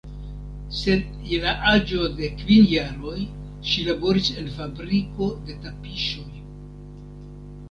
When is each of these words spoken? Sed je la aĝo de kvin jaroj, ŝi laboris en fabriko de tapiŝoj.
Sed 0.75 1.19
je 1.31 1.37
la 1.43 1.51
aĝo 1.71 2.07
de 2.21 2.29
kvin 2.39 2.65
jaroj, 2.71 3.19
ŝi 3.73 3.85
laboris 3.91 4.31
en 4.45 4.49
fabriko 4.57 5.29
de 5.51 5.59
tapiŝoj. 5.69 6.27